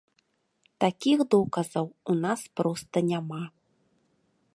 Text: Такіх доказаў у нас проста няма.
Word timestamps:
Такіх 0.83 1.17
доказаў 1.35 1.87
у 2.13 2.17
нас 2.23 2.41
проста 2.61 2.95
няма. 3.11 3.43